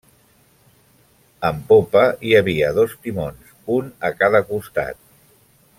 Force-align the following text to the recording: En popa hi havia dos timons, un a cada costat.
En 1.49 1.59
popa 1.67 2.01
hi 2.29 2.33
havia 2.39 2.73
dos 2.81 2.97
timons, 3.05 3.53
un 3.79 3.93
a 4.11 4.13
cada 4.23 4.43
costat. 4.53 5.03